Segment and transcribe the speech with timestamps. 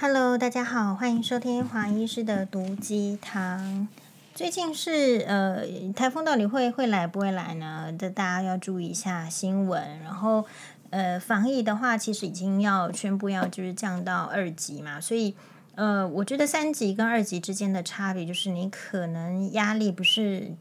[0.00, 3.88] Hello，大家好，欢迎收听黄医师的毒鸡汤。
[4.32, 7.92] 最近是呃，台风到底会会来不会来呢？
[7.98, 9.98] 这大家要注意一下新闻。
[10.04, 10.46] 然后
[10.90, 15.34] 呃，防疫的话，其实已经要宣布要就是降到二级嘛，所以
[15.74, 20.52] 呃，我觉得三级跟二级之间的差别就是你可能压力不是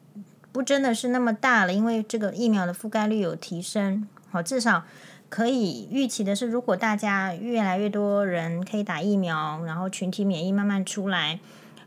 [0.51, 4.83] 不真的是那么大了，因为这个疫苗的覆盖率有提升，好，至少。
[5.29, 11.39] 可以预期的是，如果大家越来越多人可以打疫苗，然后群体免疫慢慢出来，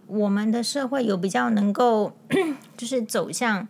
[0.06, 2.12] 我们的社会有比较能够
[2.76, 3.66] 就是走向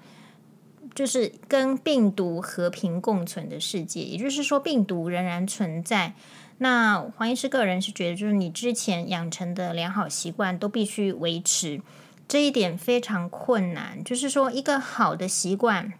[0.92, 4.02] 就是跟病毒和平共存的世界。
[4.02, 6.14] 也就是说，病毒仍然存在。
[6.58, 11.80] 那黄医师个人是觉得，就是你之前养成的良好习惯都必须维持，
[12.26, 14.02] 这一点非常困难。
[14.02, 15.92] 就是说，一个好的习惯，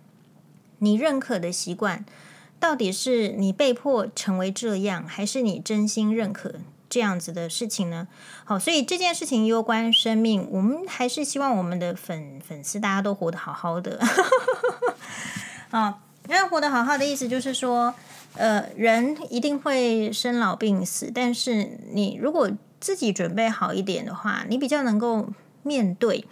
[0.81, 2.05] 你认可的习惯。
[2.61, 6.55] 到底是你被迫成为这样，还是你真心认可
[6.91, 8.07] 这样子的事情呢？
[8.45, 13.99] 好，所以这件事情攸关生命，我们还是希望我们的粉粉丝大家都活得好好的。
[15.71, 17.95] 啊，那活得好好的意思就是说，
[18.37, 25.31] 呃，人一定会生老病死，但是你如果自己准备好一点的话，你比较能够
[25.63, 26.25] 面对。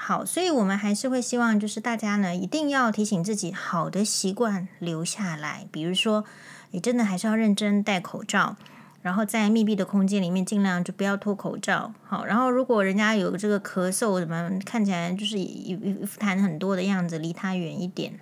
[0.00, 5.66] 好，所以我们还是会希望，就是大家呢，一定要提醒自己，好的习惯留下来。
[5.72, 6.24] 比如说，
[6.70, 8.56] 你真的还是要认真戴口罩，
[9.02, 11.92] 然后在密闭的空间里面，尽量就不要脱口罩。
[12.04, 18.20] 好，然后如果人家有这个咳嗽，怎么看起来就是一一痰很多的样子，离他远一点。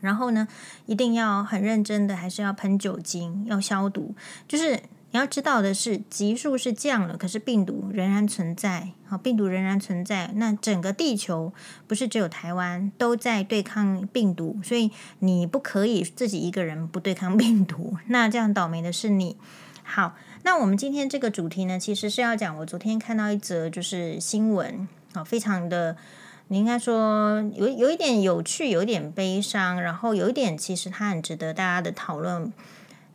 [0.00, 0.46] 然后呢，
[0.86, 4.14] 一定要很认真的，还是要喷酒精，要消毒，
[4.46, 4.80] 就是。
[5.14, 8.88] 你要知道的是，级数是降了，可是病毒仍然存在。
[9.06, 10.32] 好，病毒仍然存在。
[10.34, 11.52] 那整个地球
[11.86, 14.90] 不是只有台湾都在对抗病毒，所以
[15.20, 17.96] 你不可以自己一个人不对抗病毒。
[18.10, 19.36] 那这样倒霉的是你。
[19.84, 25.96] 好，那我们今天这个主题呢，其实是要讲我昨天看到一则就是新闻，好，非常的，
[26.48, 32.52] 你应该说有有一点有趣，有一点悲伤，然后有一点其实它很值得大家的讨论。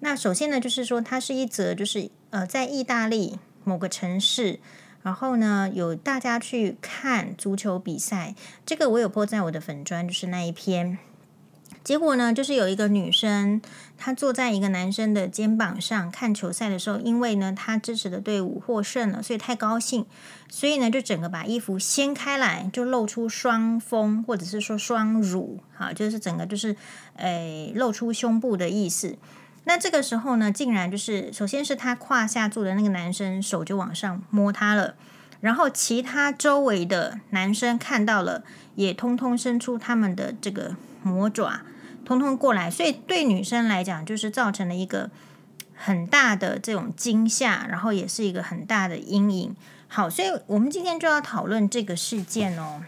[0.02, 4.60] 那首先呢，就是说它是一则，就是呃，在意大利某个城市，
[5.04, 8.34] 然后呢，有大家去看足球比赛，
[8.66, 10.98] 这个我有 po 在我的粉砖，就是那一篇。
[11.84, 13.62] 结果呢，就是有一个女生，
[13.98, 20.06] 她坐在一个男生的肩膀上看球赛的时候，因为呢，她支持的队伍获胜了，所以太高兴，
[20.50, 26.76] 所以呢，就整个把衣服掀开来，就露出双峰，或者是说双乳，哈，就是整个就是，
[27.16, 29.18] 诶，露出胸部的意思。
[29.66, 34.96] 那这个时候呢，竟然就是，首先是他胯下坐的那个男生手就往上摸他了，
[35.42, 38.44] 然后其他周围的男生看到了，
[38.75, 41.62] 也通通伸出他们的这个魔爪，
[42.03, 45.12] 通通过来，所以对女生来讲，就是造成了一个
[45.75, 49.56] 很大的这种惊吓，然后也是一个很大的阴影。
[49.88, 52.81] 好，所以我们今天就要讨论这个事件哦，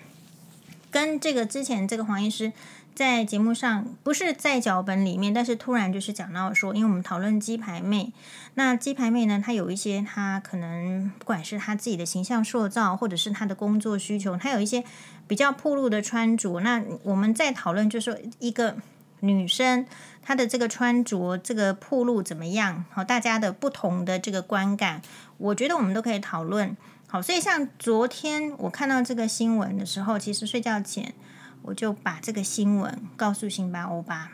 [0.89, 2.51] 跟这个之前这个黄医师。
[3.01, 8.13] 在节目上不是在脚本里面，但是突然就是讲到说，因为我们讨论鸡排妹，
[8.53, 14.83] 那鸡排妹呢，她有一些她可能不管是她自己的形象塑造，或者是她的工作需求，她有一些
[15.27, 16.59] 比较暴露的穿着。
[16.59, 18.75] 那我们在讨论就是说一个
[19.21, 19.83] 女生
[20.21, 22.85] 她的这个穿着这个暴露怎么样？
[22.91, 25.01] 好，大家的不同的这个观感，
[25.39, 26.77] 我觉得我们都可以讨论。
[27.07, 31.15] 好，所以像昨天我看到这个新闻的时候，其实睡觉前。
[31.63, 34.31] 我就把这个新闻告诉辛巴欧巴，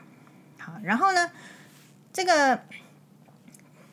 [0.58, 1.32] 好，然后呢，
[2.14, 2.62] 这个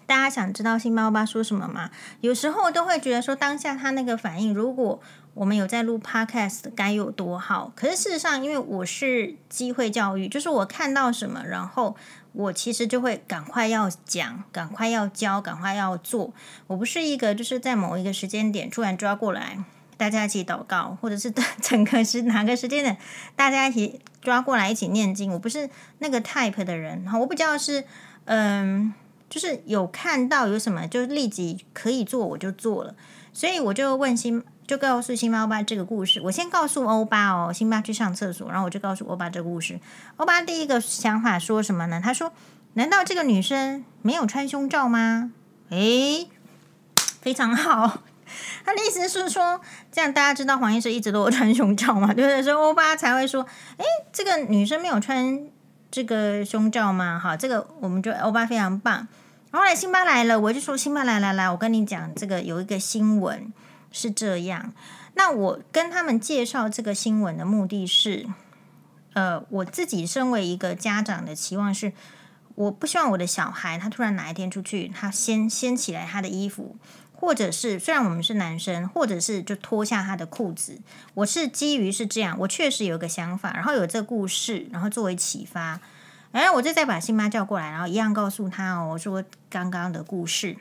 [0.07, 1.91] 大家想知道辛巴欧巴说什么吗？
[2.21, 5.01] 有时候都会觉得说当下他那个反应，如果
[5.35, 7.73] 我们有在录 podcast，该有多好。
[7.75, 11.97] 可是事实上，因为我是机会教育，就是我看到什么，然后
[12.33, 16.33] 我其实就会赶快要讲，赶快要教，赶快要做。
[16.69, 19.65] 我不是一个就是在某一个时间点突然抓过来。
[19.97, 22.97] 大家一起祷告，或者是 整个是哪个时间点，
[23.37, 25.33] 大家一起抓过来一起念经。
[25.33, 25.69] 我不是
[25.99, 27.85] 那个 type 的人，我比较是
[28.25, 28.93] 嗯，
[29.29, 32.95] 就是有看到有什么，就立即可以做，我就做了。
[33.33, 36.21] 所以我就问新，就告诉新巴欧巴这个故事。
[36.21, 39.81] 我先告诉欧巴哦，新巴去上厕所，然后我就告诉欧巴这个故事。
[40.17, 42.01] 欧巴第一个想法说什么呢？
[42.03, 42.33] 他说
[42.75, 45.33] ：“难道这个女生没有穿胸罩吗？”
[45.71, 46.29] 诶，
[47.21, 48.03] 非常好。
[48.65, 49.61] 他的意思是说，
[49.93, 52.15] 这样大家知道黄医师一直都有穿胸罩嘛？
[52.15, 52.43] 对不对？
[52.43, 53.47] 所以欧巴才会说，
[53.77, 55.41] 哎，这个女生没有穿
[55.91, 57.19] 这个胸罩吗？
[57.19, 59.07] 好，这个我们就欧巴非常棒。
[59.53, 63.53] 后来辛巴来了，我就说辛巴来来来，我跟你讲，这个有一个新闻
[63.93, 64.73] 是这样。
[65.15, 68.27] 那我跟他们介绍这个新闻的目的是，
[69.13, 71.93] 呃，我自己身为一个家长的期望是，
[72.57, 76.75] 我不希望我的小孩他突然哪一天出去，他掀掀起来他的衣服，
[77.25, 80.79] 或者是虽然我们是男生，或者是就脱下他的裤子。
[81.15, 85.81] 我是基于是这样，我确实有个想法，然后有这个故事，然后作为启发。
[86.33, 90.57] 哎，我就再把辛巴叫过来，然后一样告诉他哦，我说刚刚的故事。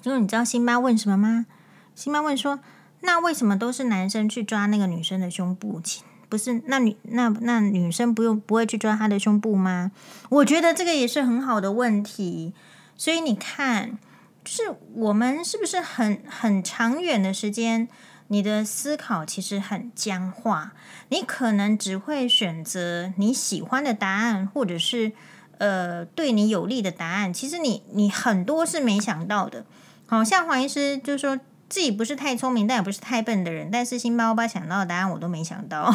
[0.00, 1.46] 就是你知道辛巴问什么吗？
[1.94, 2.60] 辛巴问说
[3.02, 5.82] ：“那为什么都是男生去抓那个女生的胸部？
[6.28, 9.92] 不是那女那那女生不用不会去抓她的胸部吗？”
[10.30, 12.52] 我觉得这个也是很好的问题。
[12.96, 13.98] 所以你看，
[14.46, 17.88] 是我们是不是很很长远的时间，
[18.28, 20.72] 你的思考其实很僵化，
[21.08, 25.12] 你可能只会选择你喜欢的答案，或者是。
[25.58, 29.64] 呃，对你有利的答案，其实你你很多是没想到的。
[30.06, 31.34] 好像黄医师就是说
[31.70, 35.90] 自己不是太聪明，但也不是太笨的人，但是辛巴欧巴想到的答案我都没想到。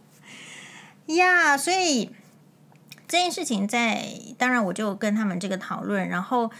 [1.08, 2.14] 呀，yeah, 所以
[3.06, 4.06] 这件事情在
[4.38, 6.50] 当然我就跟他们这个讨论，然后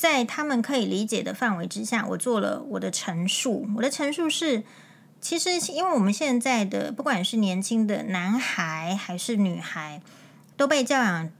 [0.00, 3.68] 在他们可以理解的范围之下，我做了我的陈述。
[3.76, 4.64] 我的陈述是，
[5.20, 10.00] 其实因为我们现在的不管是年轻的男孩还是女孩。
[10.56, 11.30] 都被教养，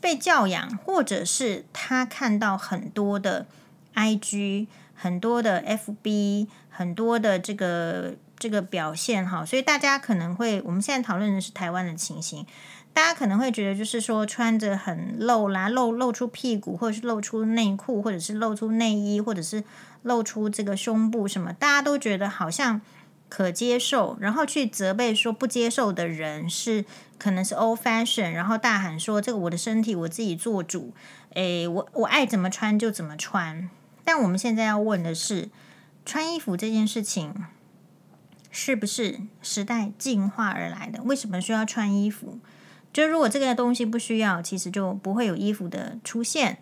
[0.00, 3.46] 被教养，或者是他看到很多的
[3.94, 12.46] IG，很多的 FB，很多的这个这个表现哈，所以大家可能会，我们现在讨论的是台湾的情形，
[12.92, 19.64] 大家可能会觉得就是说穿着很露啦，露露出屁股，或者是露出内裤，或者是露出内衣，或者是
[20.02, 22.80] 露出这个胸部什么，大家都觉得好像。
[23.30, 26.84] 可接受，然后去责备说不接受的人是
[27.16, 30.92] 可能是 old fashion，然后大喊说这个我的身体我自己做主，
[31.34, 33.70] 诶，我我爱怎么穿就怎么穿。
[34.02, 35.48] 但我们现在要问的是，
[36.04, 37.32] 穿衣服这件事情
[38.50, 41.00] 是不是时代进化而来的？
[41.04, 42.40] 为什么需要穿衣服？
[42.92, 46.58] 就如果这个东西不需要，其实就不会有衣服的出现。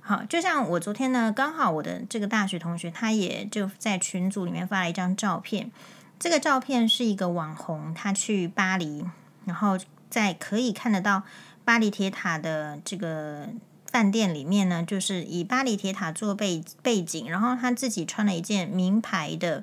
[0.00, 5.70] 好，就像我昨天呢，刚好我的这个大学同学，他也就在群组里面发了一张照片。
[6.18, 9.04] 这个照片是一个网红，他去巴黎，
[9.44, 9.78] 然后
[10.10, 11.22] 在可以看得到
[11.64, 13.48] 巴黎铁塔的这个
[13.86, 19.62] 饭店里面呢，就是以巴黎铁塔做背背景，然后他自己穿了一件名牌的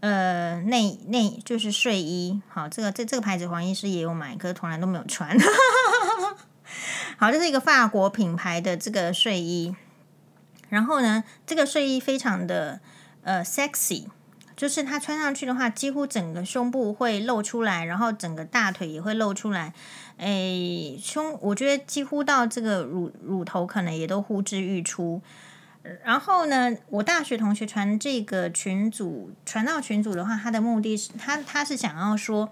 [0.00, 2.42] 呃内内就是睡衣。
[2.48, 5.36] 好，这个这这个牌子黄医师也有买，可是从来都没有穿。
[7.16, 9.74] 好，这是一个法国品牌的这个睡衣，
[10.68, 12.80] 然后呢，这个睡衣非常的
[13.22, 14.06] 呃 sexy。
[14.56, 19.72] 就是它穿上去的话，几乎整个胸部会露出来，然后整个大腿也会露出来。
[20.18, 25.22] 诶，胸我觉得几乎到这个乳乳头可能也都呼之欲出。
[26.04, 32.50] 然后呢，我大学同学传这个群组传到群组的话，他的目的是他他是想要说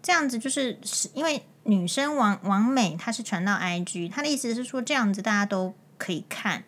[0.00, 6.64] 这样子，就是是因为女生网网美，她是传到 IG，他的意思是说这样子大家都可以看。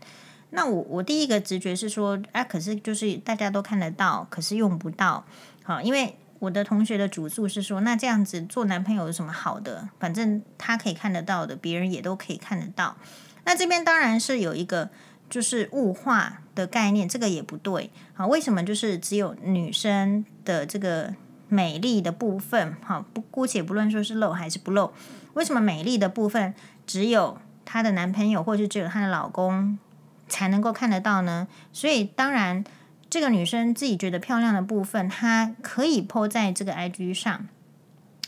[0.50, 5.24] 那我我第一个直觉是说，啊，可是就是大家都看得到，可是用不到，
[5.64, 9.88] 好，因为我的同学的主诉是说，那这样子做男朋友有什么好的？
[9.98, 12.96] 反正他可以看得到的，别人也都可以看得到。
[13.44, 14.90] 那这边当然是有一个
[15.28, 21.14] 就是物化的概念，这个也不对，好，为什么就是只有女生的这个
[21.48, 24.92] 美丽的部分，好，不姑且不论说是露还是不露，
[25.34, 26.54] 为什么美丽的部分
[26.86, 29.78] 只有她的男朋友，或是只有她的老公？
[30.26, 32.64] 才能够看得到呢，所以当然，
[33.10, 37.46] 这个女生自己觉得漂亮的部分，她可以 po 在这个 IG 上。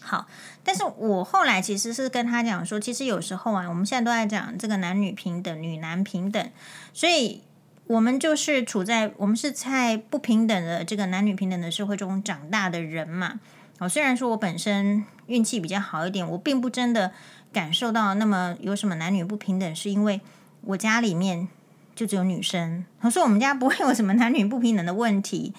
[0.07, 0.27] 好，
[0.63, 6.51] 但是我后来其实是跟他讲说，其实有时候啊，我们现在都在讲这个男女平等、女男平等，
[6.95, 7.43] 所以
[7.89, 13.41] 我们就是处在我们是在不平等的这个男女平等的社会中长大的人嘛。
[13.79, 17.13] 哦，虽然说我本身运气比较好一点，我并不真的
[17.53, 20.21] 感受到那么有什么男女不平等，是因为
[20.63, 21.49] 我家里面。
[21.97, 25.55] 就只有女生，他说我们家不会有什么男女不平等的问题。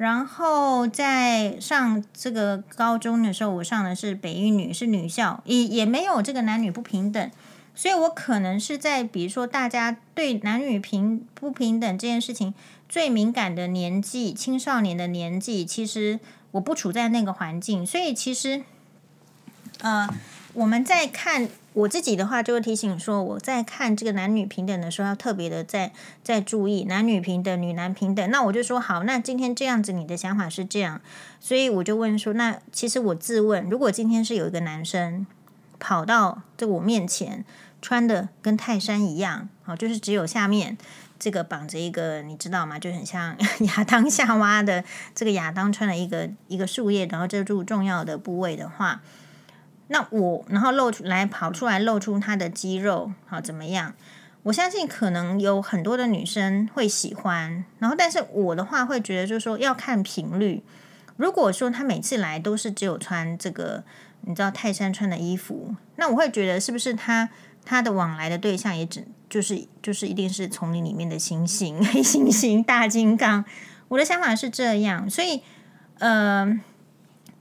[0.00, 7.30] 然后在上这个高中的时候，我上的是北一女，是女校，也也没有这个男女不平等。
[7.74, 12.54] 所以我可能是在比如说大家对男女平不平等这件事情
[12.88, 16.18] 最敏感的年纪，青少年的年纪，其实
[16.52, 18.62] 我不处在那个环境，所以其实，
[19.82, 20.08] 呃，
[20.54, 21.46] 我们在看。
[21.72, 25.92] 我自己的话就会提醒说，我在看这个男女平等的时候，要特别的在
[26.24, 28.28] 在注意男女平等、女男平等。
[28.30, 31.00] 那我就说好，那今天这样子，你的想法是这样，
[31.38, 35.24] 所以我就问说，那其实我自问，如果今天是有一个男生
[35.78, 37.44] 跑到这我面前，
[37.80, 40.76] 穿的跟泰山一样，好，就是只有下面
[41.20, 42.80] 这个绑着一个，你知道吗？
[42.80, 43.36] 就很像
[43.76, 44.82] 亚当夏娃的
[45.14, 49.00] 这个亚当穿了一个一个树叶，然后遮住重要的部位的话。
[49.92, 53.92] 那我然后露出来跑出来露出他的肌肉，好怎么样？
[54.44, 60.62] 我相信可能有很多的女生会喜欢，然后但是我的话会觉得就是说要看频率。
[61.16, 63.82] 如果说她每次来都是只有穿这个，
[64.20, 67.28] 你知道泰山穿的衣服，那我会觉得是不是她
[67.64, 73.44] 她的往来的对象也只就是就是一定是丛林里面的猩猩、黑 猩猩、大金刚？
[73.88, 75.42] 我的想法是这样，所以
[75.98, 76.58] 呃，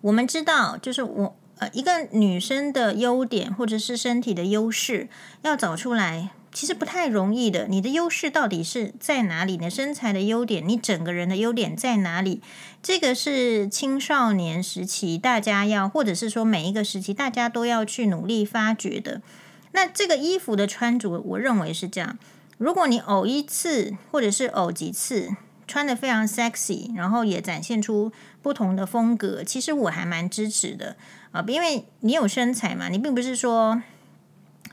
[0.01, 5.07] 我们知道就是我呃一个女生的优点或者是身体的优势
[5.43, 6.31] 要找出来。
[6.51, 9.69] 其实不太容易的，你的优势到底是在哪里你的？
[9.69, 12.41] 身材的优点，你整个人的优点在哪里？
[12.81, 19.21] 这个是青少年时期大家要，或者是说每一个时期大家都要去努力发掘的。
[19.73, 22.17] 那这个衣服的穿着，我认为是这样：
[22.57, 25.29] 如果你偶一次，或者是偶几次
[25.67, 28.11] 穿得非常 sexy，然后也展现出
[28.41, 30.97] 不同的风格，其实我还蛮支持的
[31.31, 33.81] 啊，因为你有身材嘛，你并不是说。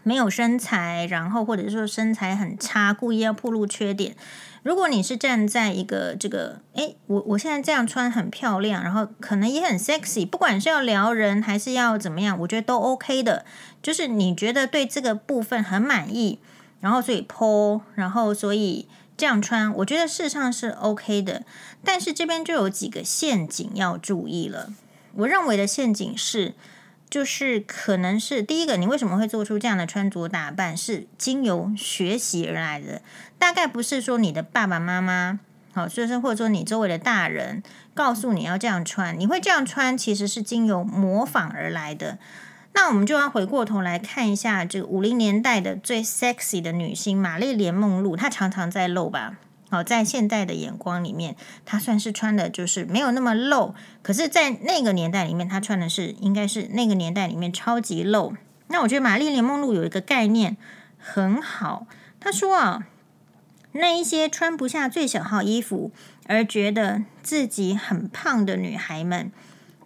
[0.02, 4.14] 没有身材，然后或者说身材很差，故意要暴露缺点。
[4.62, 13.44] 如果你是站在一个这个，诶，我我现在这样穿很漂亮，然后可能也很 sexy，不管是要撩人还是要怎么样，我觉得都 OK 的。
[13.82, 16.38] 就是你觉得对这个部分很满意，
[16.78, 18.86] 然后所以 po，然后所以
[19.16, 21.42] 这样穿，我觉得事实上是 OK 的。
[21.82, 24.72] 但是这边就有几个陷阱要注意了。
[25.16, 26.54] 我认为的陷阱是。
[27.08, 33.00] 就是可能是第一个，你为什么会做出这样的穿着打扮，是经由学习而来的。
[33.38, 35.38] 大概不是说你的爸爸妈妈，
[35.73, 37.62] 好，就是或者说你周围的大人
[37.94, 42.18] 告诉你要这样穿，你会这样穿，其实是经由模仿而来的。
[42.73, 49.37] 那我们就要回过头来看一下这个五零年代的最 sexy 的女星玛丽莲梦露，她常常在露吧。
[49.68, 53.75] 好，在现代的眼光里面，她算是穿的就是没有那么露。
[54.00, 58.35] 可是，在那个年代里面，她穿的是应该是那个年代里面超级露。
[58.68, 60.56] 那我觉得玛丽莲梦露有一个概念
[60.99, 61.88] 很好，
[62.20, 62.87] 她说啊，
[63.73, 65.90] 那一些穿不下最小号衣服
[66.26, 69.32] 而觉得自己很胖的女孩们，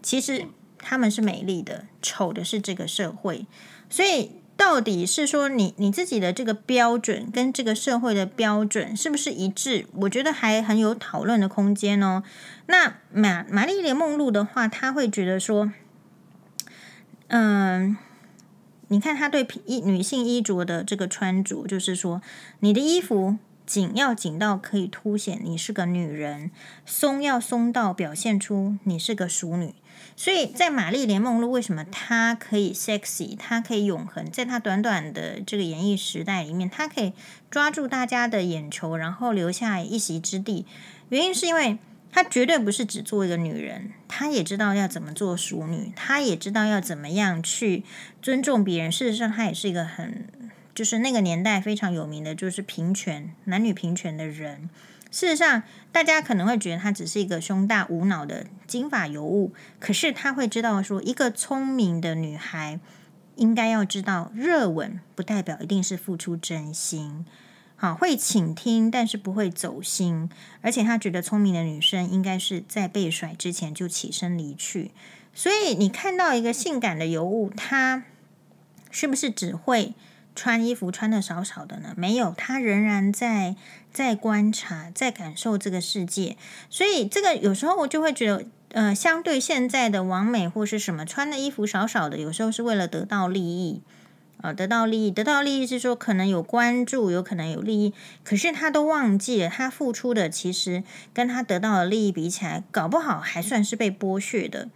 [0.02, 0.46] 其实
[0.78, 3.46] 她们是美丽的，丑的是这个社会。
[3.88, 4.39] 所以。
[4.60, 9.86] 到底是说你你自己的这个标准跟这个社会的标准是不是一致？
[9.94, 12.22] 我觉得还很有讨论的空间哦。
[12.66, 15.72] 那玛玛丽莲梦露的话，她会觉得说，
[17.28, 17.96] 嗯，
[18.88, 22.20] 你看他对衣女性衣着的这个穿着，就是说
[22.58, 23.38] 你的衣服
[23.70, 26.50] 紧要紧到可以凸显你是个女人，
[26.84, 29.76] 松要松到表现出你是个淑女。
[30.16, 37.12] 所以在玛丽莲梦露为什么她可以 sexy，她可以永恒，在她短短的这个演艺时代里面，她可以
[37.48, 40.66] 抓住大家的眼球，然后留下一席之地。
[41.10, 41.78] 原因是因为
[42.10, 47.84] 她绝对不是只做一个女人，她也知道要怎么做淑女，她也知道要怎么样去
[48.20, 48.90] 尊重别人。
[48.90, 50.26] 事实上，她也是一个很
[50.80, 54.70] 就是那个年代非常有名的，就是平权，男女平权的人。
[55.10, 62.80] 事实上，大家可能会觉得她只是一个胸大无脑的金发尤物，可是她会知道说，一个聪明的女孩
[63.36, 67.26] 应该要知道，热吻不代表一定是付出真心，
[67.76, 70.30] 好，会倾听，但是不会走心。
[70.62, 74.92] 而且她觉得聪明的女生应该是在被甩之前就起身离去。
[75.34, 78.04] 所以你看到一个性感的尤物，她
[78.90, 79.92] 是不是只会？
[80.40, 81.92] 穿衣服穿的少少的呢？
[81.98, 83.56] 没有，他仍然在
[83.92, 86.38] 在观察，在感受这个世界。
[86.70, 93.82] 所以这个有时候我就会觉得，呃，相对现在的网美或是什么穿的衣服少少的，有时候是为了得到利益
[94.40, 97.92] 啊，得到利益，得到利益是说可能有关注，有可能有利益，
[98.24, 100.82] 可是他都忘记了，他付出的其实
[101.12, 104.70] 跟他得到的利益比起来，搞不好还算是被剥削的。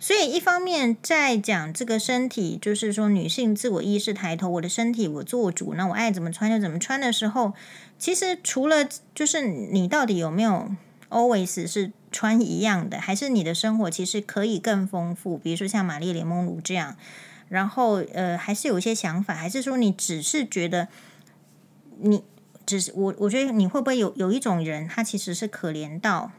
[0.00, 7.52] 所以，一方面在讲这个身体，就是说女性自我意识抬头，我的身体我做主，那我爱怎么穿就怎么穿的时候，
[7.98, 10.70] 其实除了就是你到底有没有
[11.10, 15.36] always 是穿一样的，还是你的生活其实可以更丰富？
[15.36, 16.96] 比如说像玛丽莲梦露这样，
[17.48, 20.86] 然后呃，还是有一些想法，还是说你只是觉得
[21.98, 22.22] 你
[22.64, 23.14] 只是我？
[23.18, 26.30] 我觉得你会不会有有一种人，他其实是可怜到。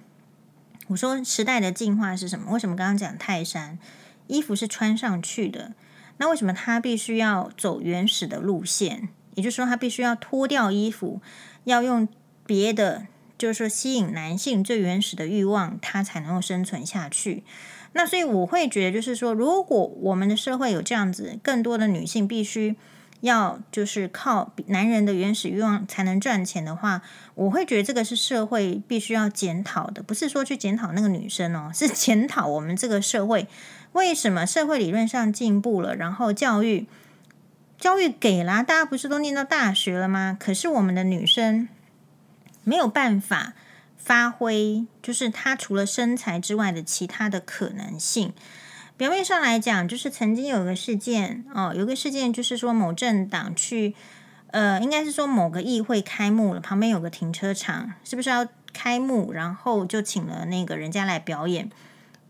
[0.90, 2.52] 我说时代的进化是什么？
[2.52, 3.78] 为什么刚刚讲泰山
[4.26, 5.74] 衣服是穿上去的？
[6.18, 9.10] 那为什么他必须要走原始的路线？
[9.36, 11.22] 也就是说，他必须要脱掉衣服，
[11.66, 12.08] 要用
[12.46, 13.06] 别的，
[13.38, 17.44] 就是说吸引男性最原始的欲望，他才能够生存下去。
[17.94, 22.76] 那所以我会觉得，就是说，如果我们的社会有这样子，更多的女性必须。
[23.22, 27.02] 要就是靠男人的原始欲望才能赚钱的话，
[27.36, 33.48] 我会觉得这个是社会必须要检讨的，不是说去检讨那个女生哦，是检讨我们这个社会
[33.92, 36.88] 为什么社会理论上进步了，然后教育
[37.78, 40.38] 教育给了，大家不是都念到大学了吗？
[40.40, 41.68] 可是我们的女生
[42.64, 43.54] 没有办法
[43.98, 48.34] 发挥，就是她除了身材之外的其他的可能性。
[49.00, 53.96] 表面上来讲，就是曾经有个事件哦，有个事件就是说某政党去，
[54.48, 59.32] 呃，应该是说某个议会开幕了，旁边有个停车场，是不是要开幕？
[59.32, 61.72] 然后就请了那个人家来表演。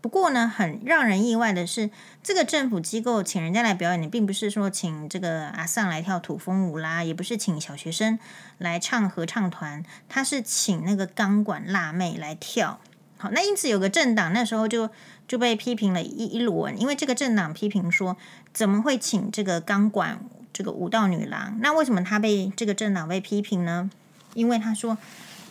[0.00, 1.90] 不过呢，很让人意外的是，
[2.22, 8.16] 这个政府机构请人家来表演，你并不是说请这个阿桑来跳土风舞啦，也不是请小学生
[8.58, 12.78] 来唱合唱团，他是请那个钢管辣妹来跳。
[13.20, 14.88] 好，那因此有个政党那时候就
[15.28, 18.16] 就被批评了一一轮，因为这个政党批评说，
[18.54, 20.24] 怎么会请这个钢管
[20.54, 21.58] 这个舞蹈女郎？
[21.60, 23.90] 那为什么他被这个政党被批评呢？
[24.32, 24.96] 因为他说，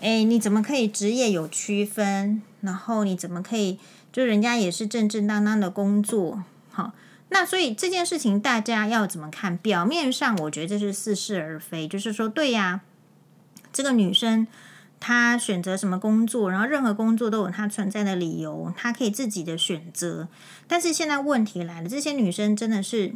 [0.01, 2.41] 哎，你怎么可以职业有区分？
[2.61, 3.77] 然后你怎么可以？
[4.11, 6.93] 就人家也是正正当当的工作，好，
[7.29, 9.55] 那所以这件事情大家要怎么看？
[9.55, 12.81] 表面上我觉得这是似是而非，就是说对呀，
[13.71, 14.47] 这个女生
[14.99, 20.27] 她选择什么工作，然后任何工作都有她存在的理由，她可以自己的选择。
[20.67, 23.13] 但是现在问题来了，这些女生真的是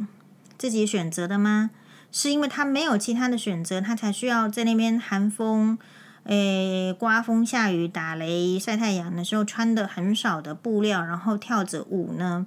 [0.56, 1.70] 自己选择的吗？
[2.10, 5.78] 是因为她没有其他的选择，她才需要在那边寒风。
[6.24, 12.46] 诶，刮风下雨打雷晒太阳的时候，穿的很少的布料，然后跳着舞呢？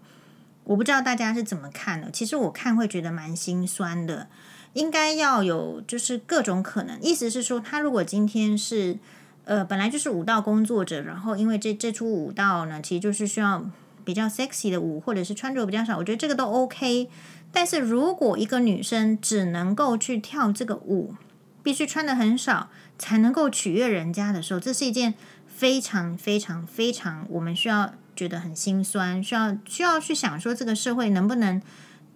[0.63, 2.09] 我不知道大家是怎么看的。
[2.09, 4.27] 其实我看会觉得蛮心酸的。
[4.73, 8.97] 应该要有就是各种可能，意思是说，他如果今天是
[9.47, 13.65] 呃本来就是舞蹈工作者，然后因为这这出舞蹈呢，其实就是需要
[14.05, 17.09] 比较 sexy 的舞，或者是穿着比较少，我觉得这个都 OK。
[17.51, 21.15] 但是如果一个女生只能够去跳这个舞，
[21.63, 22.69] 必须穿的很少。
[22.99, 25.13] 才能够取悦人家的时候，这是一件
[25.45, 31.61] 非常非常非常我们需要觉得很心酸，需要需要去想说，这个社会能不能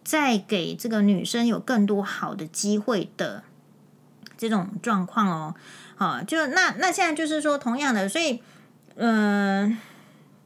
[0.03, 3.43] 再给这个女生有更多好的机会的
[4.50, 5.55] 这种状况哦。
[5.95, 8.41] 好，就那那现在就是说，同样的，所以
[8.95, 9.77] 嗯、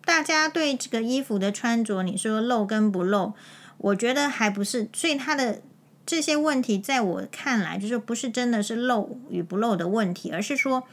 [0.04, 3.34] 大家对这个衣服的穿着，你说露跟不露，
[3.78, 5.62] 我觉得还不是，所以他的。
[6.08, 10.84] 这些问题在我看来，就是不是真的是露与不露的问题，而是说，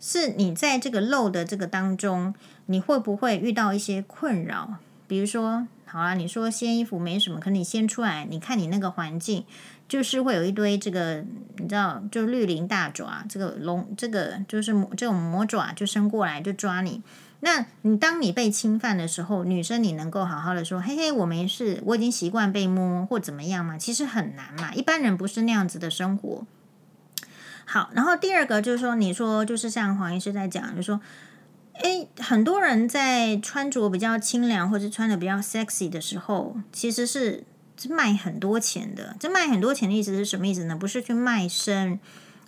[0.00, 4.76] 是你在这个露的这个当中，你会不会遇到一些困扰？
[5.06, 9.44] 比如说，好啦，你说掀衣服没什么，可你掀出来，你看你那个环境，
[9.88, 11.24] 就是会有一堆这个，
[11.58, 17.02] 你知道，就绿林大爪，这个龙，这个就是这种魔爪就伸过来就抓你。
[17.40, 23.76] 那你当你被侵犯的时候，女生你能够好好的说，嘿嘿，我没事，我已经习惯被摸或怎么样嘛？
[23.76, 26.44] 其实很难嘛，一般人不是那样子的生活。
[27.66, 31.00] 好，然后第二个就是说，你说就是像黄医师在讲，就说，
[31.82, 37.44] 诶，很多人在穿着比较清凉或者穿的比较 sexy 的时候，其实是
[37.76, 39.16] 是卖很多钱的。
[39.20, 40.76] 这卖很多钱的意思是什么意思呢？
[40.76, 41.98] 不是去卖身。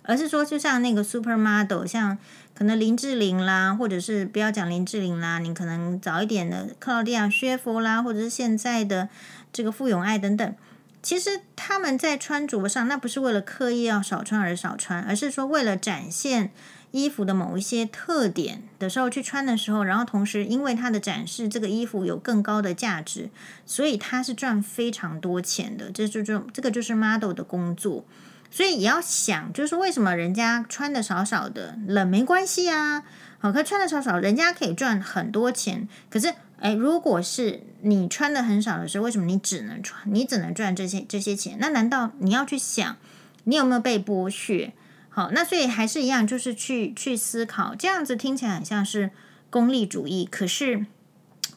[0.03, 2.17] 而是说，就像那个 supermodel，像
[2.55, 9.09] 可能林志玲啦，或者是不要讲林志玲啦，你可能早一点的克劳地亚薛佛啦，或者是现在的
[9.53, 10.55] 这个傅永爱等等，
[11.03, 16.49] 其实他们在穿着上，那不是为了刻意要少穿而少穿，而是说为了展现
[16.91, 23.29] 衣服的某一些特点的时候去穿的时候，然后同时因为它的展示，这个衣服有更高的价值，
[23.65, 25.91] 所以它是赚非常多钱的。
[25.91, 28.05] 这就这这个就是 model 的工作。
[28.51, 33.03] 所以也要想，就是为什么人家穿的少少的冷没关系啊？
[33.37, 35.87] 好，可穿的少少，人家可以赚很多钱。
[36.09, 40.01] 可是，哎，如果是你穿的很少的时候，为什么你只能穿？
[40.11, 41.57] 你只能赚这些这些钱？
[41.61, 42.97] 那难道你要去想，
[43.43, 44.73] 你有没有被剥削？
[45.19, 47.75] 好，那所以还是一样，就是去去思考。
[47.75, 49.11] 这样子听起来很像是
[49.49, 50.85] 功利主义，可是。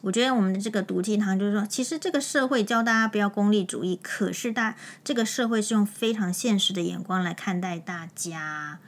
[0.01, 8.79] 我觉得我们的这个毒鸡汤就是说，其实这个社会教大家不要功利主义，可是大这个社会是用非常现实的眼光来看待大家。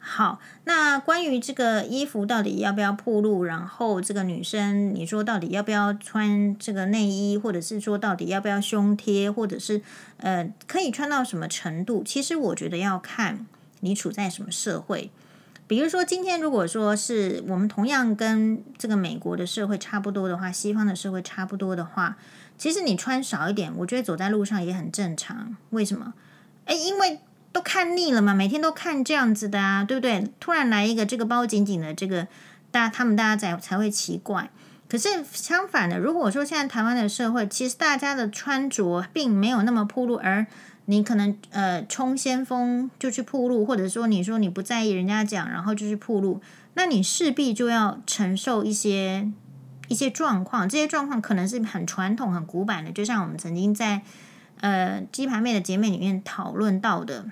[0.00, 9.80] 好，那关于这个衣服到底要不要暴露，然后这个女生你说到底要不要穿这个内衣，或者是说到底要不要胸贴，或者是
[10.16, 12.02] 呃可以穿到什么程度？
[12.04, 13.46] 其实我觉得要看
[13.84, 15.10] 你处在什么社会。
[15.66, 22.16] 比如说，今天如果说是我们同样跟这个美国的社会差不多的话，西方的社会差不多的话，
[22.58, 25.56] 其实你穿少一点，我觉得走在路上也很正常。
[25.70, 26.12] 为什么？
[26.66, 27.20] 诶，因为
[27.50, 30.30] 都看腻了嘛，每天都看这样子的啊，对不对？
[30.38, 32.26] 突然来一个这个包紧紧的，这个
[32.70, 34.50] 大他们大家才才会奇怪。
[34.86, 40.46] 可是相反的，如果说现在台湾的社会，其实大家的穿着并没有那么铺露，而
[40.86, 46.40] 你可能呃冲先锋就去铺路，或者说你说你不在意人家讲，然后就去铺路，
[46.74, 49.30] 那你势必就要承受一些
[49.88, 54.02] 一些状况，这些状况可能是很传统、很古板的，就像我们曾经在
[54.60, 57.26] 呃鸡排妹的姐妹里面讨论到的，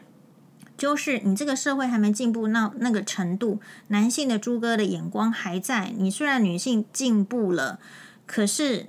[0.76, 5.92] 就是你这个社会还没进步到那个程度，男性的猪哥的眼光还在。
[5.96, 7.78] 你虽然女性进步了，
[8.26, 8.86] 可是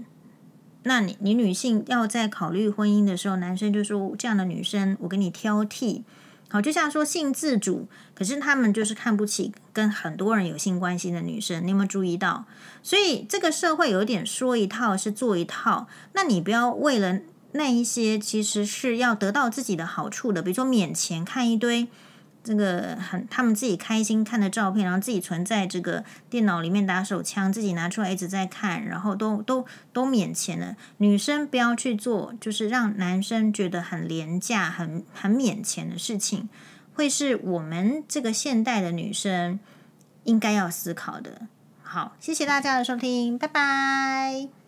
[0.83, 6.03] 那你你女性要在考虑婚姻的时候，男生就说这样的女生我给你挑剔。
[6.49, 12.45] 好，就像说性自主，可是他们就是看不起跟很多人有性关系的女生，你有没有注意到？
[12.83, 17.19] 所以这个社会有点说一套是做一套，那你不要为了
[17.53, 21.87] 那一些其实是要得到自己的好处的，比如说免钱看一堆。
[22.43, 30.75] 这个很，他们自己开心看的照片，然后自己存在这个电脑里面打手枪，自己拿出来一直在看，然后都都都免钱了。
[30.97, 36.49] 女生不要去做，就是让男生觉得很廉价、很很免钱的事情，
[36.93, 39.59] 会是我们这个现代的女生
[40.25, 41.47] 应该要思考的。
[41.81, 44.62] 好，谢谢大家的收听，拜拜。